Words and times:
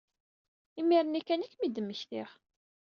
Imir-nni 0.79 1.21
kan 1.21 1.43
ay 1.43 1.49
kem-id-mmektiɣ. 1.51 2.29